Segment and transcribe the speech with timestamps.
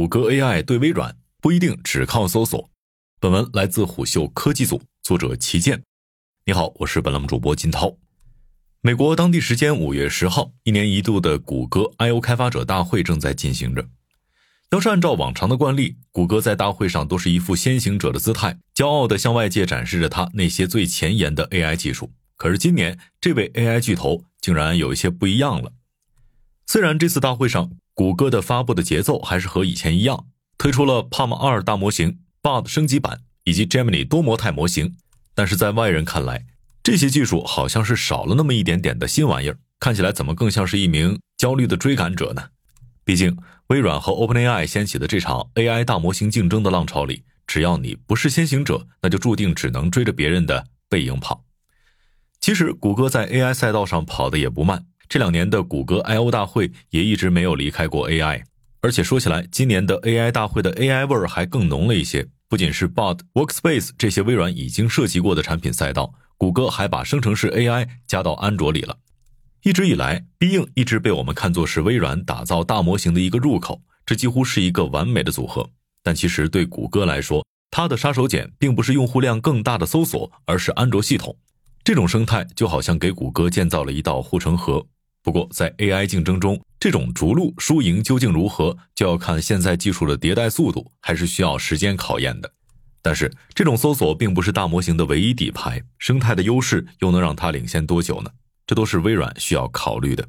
[0.00, 2.70] 谷歌 AI 对微软不一定只靠搜索。
[3.20, 5.82] 本文来自虎嗅科技组，作者齐健。
[6.46, 7.98] 你好，我是本栏目主播金涛。
[8.80, 13.86] 美国当地时间五月十号，一年一度的谷歌 I/O 开发者大会正在进行着。
[14.70, 22.10] 要是按照往常的惯例，谷歌在大会上都是一副先行者的姿态，骄傲地向外界展示着它那些最前沿的 AI 技术。
[22.36, 25.74] 可是今年，这位 AI 巨头竟然有一些不一样了。
[26.66, 27.70] 虽然这次大会上，
[28.00, 30.24] 谷歌的发布的节奏还是和以前一样，
[30.56, 34.96] 推出了 Palm 二大模型、Bard 升级版以及 Gemini 多模态模型，
[35.34, 36.46] 但是在外人看来，
[36.82, 42.42] 这些技术好像是少了那么一点点的新玩意儿，看起来怎么更像是一名焦虑的追赶者呢？
[43.04, 43.36] 毕竟，
[43.66, 51.44] 微软和 OpenAI 掀起的这场 AI 大模型竞争的浪潮里，只要你不是先行者，那就注定只能追着别人的背影跑。
[52.40, 54.86] 其实，谷歌在 AI 赛道上跑的也不慢。
[55.10, 58.44] 这两年的谷歌 I/O 大会也一直没有离开过 AI，
[58.80, 62.28] 而且说起来，今年的 AI 大会的 AI 味儿还更浓了一些。
[62.48, 68.98] 不仅是 Bot、Workspace 这些微软已经涉及过的产品赛道，谷歌还把生成式 AI 加到安卓里了。
[69.64, 75.68] 一直以来，Bing 一直被我们看作是微软打造大模型的一个入口，这几乎是一个完美的组合。
[76.04, 81.36] 但其实对谷歌来说，它的杀手锏并不是用户量更大的搜索，而是安卓系统。
[81.82, 84.86] 这种生态就好像给谷歌建造了一道护城河。
[85.22, 92.50] 不过，在 AI 竞争中，这种逐鹿输赢究竟如何，就要看现在技术的迭代速度，还是需要时间考验的。
[93.02, 98.30] 但是，这种搜索并不是大模型的唯一底牌，生态的优势又能让它领先多久呢？
[98.66, 100.26] 这都是微软需要考虑的。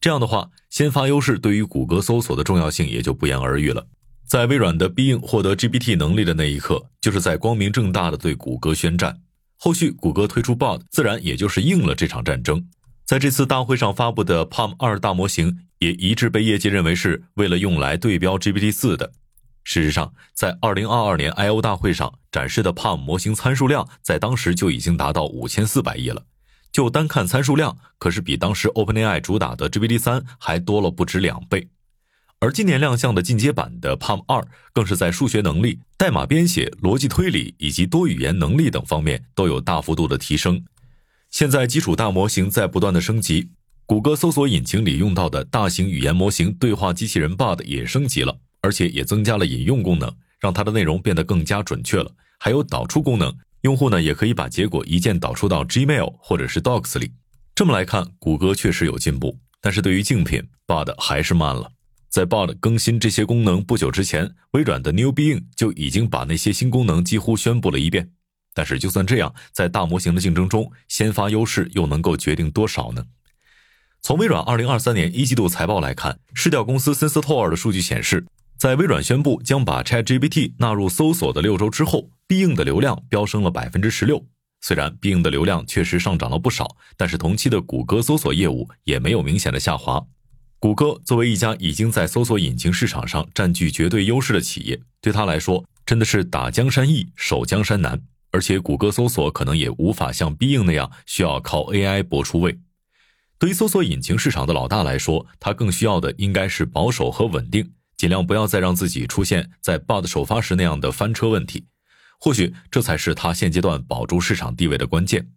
[0.00, 3.86] 这样的话，先发优势对于谷歌搜索的重要性也就不言而喻了。
[4.26, 9.18] 在微软的 Bing 获得 GPT 能力的那一刻，就是在光明正大的对谷歌宣战。
[9.56, 12.66] 后续谷歌推出 Bard，自然也就是应了这场战争。
[13.04, 19.12] 在这次大会上发布的 Palm 二大模型，也一致被业界认为是为了用来对标 GPT 四的。
[19.62, 26.24] 事实上，在2022年 I/O 大会上展示的 Palm 模型参数量，在当时就已经达到5400亿了。
[26.72, 31.68] 就单看参数量，可是比当时 OpenAI 主打的 GPT 三还多了不止两倍。
[32.40, 40.64] 而今年亮相的进阶版的 Palm 二，更是在数学能力、代码编写、逻辑推理以及多语言能力等方面都有大幅度的提升。
[41.34, 43.48] 现在基础大模型在不断的升级，
[43.86, 52.08] 谷歌搜索引擎里用到的大型语言模型对话机器人 Bard 也升级了，而且也增加了引用功能，让它的内容变得更加准确了。
[52.38, 57.10] 还有导出功能，用户呢也可以把结果一键导出到 Gmail 或者是 Docs 里。
[57.52, 61.68] 这么来看，谷歌确实有进步，但是对于竞品 Bard 还是慢了。
[62.08, 68.10] 在 Bard 更新这些功能不久之前，微软的 New Bing 就已经把那些新功能几乎宣布了一遍。
[68.54, 73.04] 但是，就算这样，在大模型的竞争中，先发优势又能够决定多少呢？
[74.00, 78.24] 从微软二零二三年一季度财报来看，市调公司 Sensor 的数据显示，
[78.56, 84.24] 在微软宣布将把 ChatGPT 纳入搜索的六周之后，必应的流量飙升了百分之十六。
[84.60, 90.02] 虽然必应的流量确实上涨了不少，但是同期的谷歌搜索业务也没有明显的下滑。
[90.58, 98.00] 谷歌作为一家已经在搜索引擎市场上占据绝对优势的企业，对他来说真的是打江山易，守江山难。
[98.34, 102.58] 而且，谷歌搜索可能也无法像 b 音那样需要靠 AI 搏出位。
[103.38, 111.66] 对于搜索引擎市场的老大来说，他更需要的应该是保守和稳定，尽量不要再让自己出现在 Bard 首发时那样的翻车问题。
[112.18, 115.28] 或许这才是他现阶段保住市场地位的关键。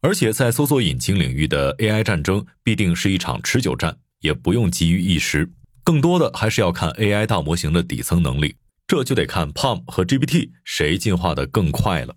[0.00, 5.50] 而且，在搜索引擎领域的 AI 战争必定是一场持久战，也不用急于一时，
[5.82, 8.54] 更多的还是要看 AI 大模型的底层能力。
[8.86, 12.16] 这就得看 PAM 和 GPT 谁进化的更快了。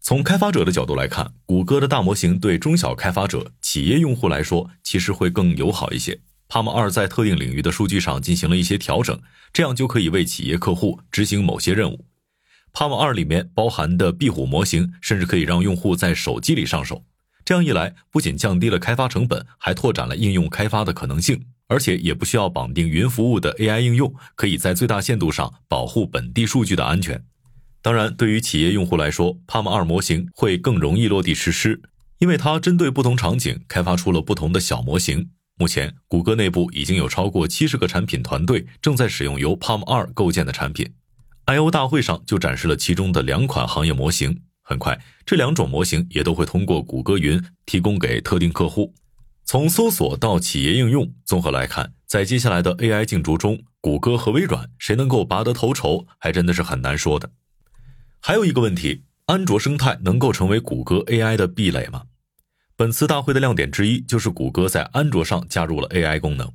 [0.00, 6.20] 从开发者的角度来看，谷歌的大模型对中小开发者、企业用户来说其实会更友好一些。
[6.48, 9.20] Palm 二在特定领域的数据上进行了一些调整，
[9.52, 12.06] 这样就可以为企业客户执行某些任务。
[12.72, 17.04] Palm 二里面包含的壁虎模型，甚至可以让用户在手机里上手。
[17.44, 21.44] 这样一来，不仅降低了开发成本，还拓展了应用开发的可能性。
[21.70, 27.24] 而且也不需要绑定云服务的 AI 应用，可以在最大限度上保护本地数据的安全。
[27.80, 31.80] 当然，对于企业用户来说，Palm 二模型会更容易落地实施，
[32.18, 35.30] 因为它针对不同场景开发出了不同的小模型。
[35.56, 40.92] 目前，谷歌内部已经有超过七十个产品团队正在使用由 Palm 二构建的产品。
[41.44, 44.42] I/O 大会上就展示了其中的两款行业模型。
[44.62, 48.92] 很快，这两种模型也都会通过谷歌云提供给特定客户。
[49.50, 57.32] 从搜索到企业应用，综合来看，在接下来的 AI 竞逐中，谷歌和微软谁能够拔得头筹，还真的是很难说的。
[58.20, 62.04] 还有一个问题，安卓生态能够成为谷歌 AI 的壁垒吗？
[62.76, 66.48] 本次大会的亮点之一就是谷歌在安卓上加入了 AI 功能。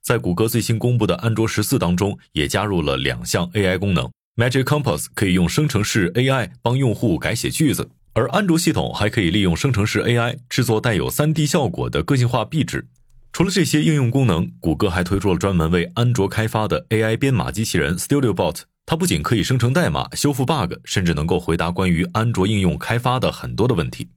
[0.00, 4.10] 在谷歌最新公布的安卓十四当中，也加入了两项 AI 功能。
[4.36, 12.84] Magic Compass 可以用生成式 AI 帮用户改写句子，而安卓系统还可以利用生成式 AI 制作带有 3D 效果的个性化壁纸。
[13.32, 18.62] 除了这些应用功能，谷歌还推出了专门为安卓开发的 AI 编码机器人 StudioBot。
[18.86, 24.08] 它不仅可以生成代码、修复 bug，甚至能够回答关于安卓应用开发的很多的问题。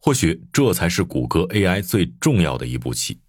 [0.00, 3.20] 或许这才是谷歌 AI 最重要的一步棋。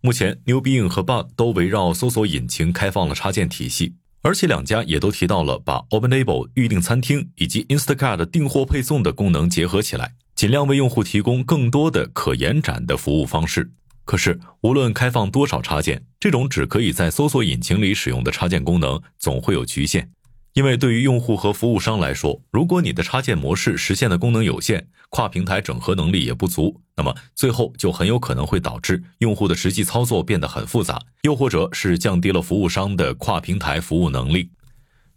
[0.00, 13.70] 目前，New Bing 和 Bug 都围绕搜索引擎开放了插件体系，而且两家也都提到了把 OpenTable 预订餐厅以及 Instacart 订货配送的功能结合起来，尽量为用户提供更多的可延展的服务方式。
[14.04, 20.10] 可是，无论开放多少插件，这种只可以在搜索引擎里使用的插件功能总会有局限。
[20.52, 34.50] 因为对于用户和服务商来说，如果你的插件模式实现的功能有限，跨平台整合能力也不足，那么最后就很有可能会导致用户的实际操作变得很复杂，又或者是降低了服务商的跨平台服务能力。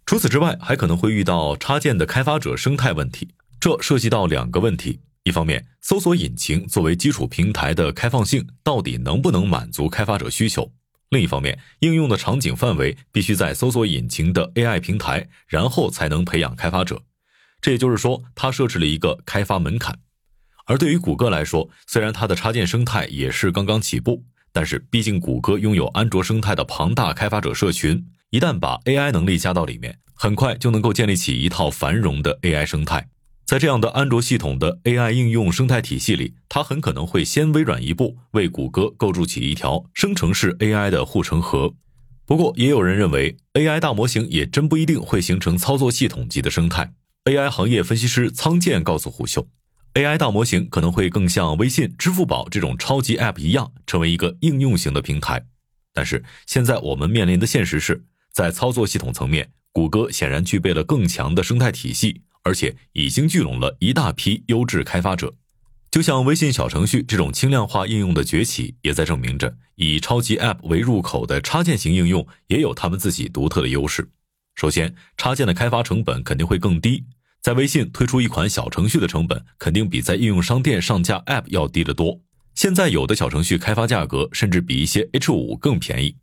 [0.06, 3.28] 除此之外，还可能会遇到插件的开发者生态问题，
[3.60, 10.72] 这涉及到两个问题：一方面，搜索引擎作为基础平台的开放性到底能不能满足开发者需求？
[11.10, 17.02] 另一方面，应用的场景范围必须在搜索引擎的 AI 平台，然后才能培养开发者。
[17.60, 19.98] 这也就是说，它设置了一个开发门槛。
[20.66, 33.08] 而对于谷歌来说，虽然它的插件生态也是刚刚起步，但是毕竟谷歌拥有安卓生态的庞大开发者社群，一旦把 AI 能力加到里面，很快就能够建立起一套繁荣的 AI 生态。
[33.44, 41.74] 在这样的安卓系统的 AI 应用生态体系里，它很可能会先微软一步，为谷歌构筑起一条生成式 AI 的护城河。
[42.24, 46.94] 不过，也有人认为，AI 大模型也真不一定会形成操作系统级的生态。
[47.26, 49.46] AI 行业分析师仓健告诉虎嗅
[49.94, 55.46] ，AI 大模型可能会更像微信、支付宝这种超级 App 一样，成为一个应用型的平台。
[55.92, 62.22] 但是，现在我们面临的现实是，在操作系统层面，谷歌显然具备了更强的生态体系。
[62.46, 65.32] 而且已经聚拢了一大批优质开发者，
[65.90, 74.10] 就像微信小程序这种轻量化应用的崛起，也在证明着以超级 App 为入口的插件型应用也有他们自己独特的优势。
[74.56, 77.04] 首先，插件的开发成本肯定会更低，
[77.44, 82.18] 在微信推出一款小程序的成本肯定比在应用商店上架 App 要低得多。
[82.54, 86.16] 现在有的小程序开发价格甚至比一些 H 五更便宜。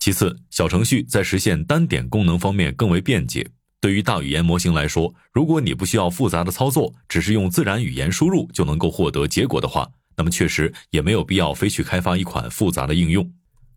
[0.00, 3.48] 其次，小程序在实现单点功能方面更为便捷。
[3.80, 13.30] 对于大语言模型来说，如果你不需要复杂的操作，只是用自然语言输入就能够获得结果的话，那么确实也没有必要非去开发一款复杂的应用。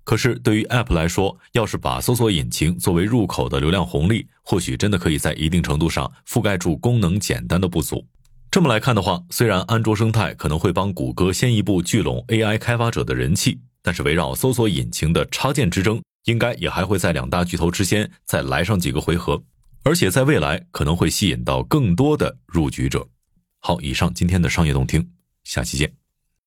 [0.10, 8.04] 可是对于 App 来说，要是把搜索引擎作为入口的流量红利，或许真的可以在一定程度上覆盖住功能简单的不足。
[8.50, 19.40] 这么来看的话，虽然安卓生态可能会帮谷歌先一步聚拢 AI 开发者的人气，但是围绕搜索引擎的插件之争，应该也还会在两大巨头之间再来上几个回合。
[19.84, 23.08] 而且在未来可能会吸引到更多的入局者。
[23.60, 25.08] 好，以上今天的商业动听，
[25.44, 25.99] 下期见。